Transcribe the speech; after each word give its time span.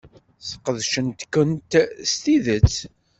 Sqedcent-kent 0.49 1.71
s 2.09 2.11
tidet. 2.23 2.73